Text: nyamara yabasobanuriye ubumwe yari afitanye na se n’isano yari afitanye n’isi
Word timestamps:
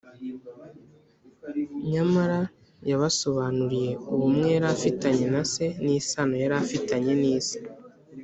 nyamara 1.91 2.39
yabasobanuriye 2.89 3.91
ubumwe 4.13 4.47
yari 4.55 4.67
afitanye 4.75 5.25
na 5.33 5.43
se 5.51 5.65
n’isano 5.85 6.35
yari 6.43 6.55
afitanye 6.63 7.13
n’isi 7.21 7.57